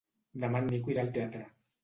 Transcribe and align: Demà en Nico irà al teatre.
Demà 0.43 0.61
en 0.63 0.71
Nico 0.71 0.95
irà 0.95 1.05
al 1.05 1.13
teatre. 1.19 1.45